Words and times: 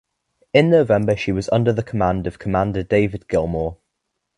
In 0.51 0.71
November 0.71 1.15
she 1.15 1.31
was 1.31 1.47
under 1.49 1.71
the 1.71 1.83
command 1.83 2.25
of 2.25 2.39
Commander 2.39 2.81
David 2.81 3.27
Gilmour. 3.27 3.77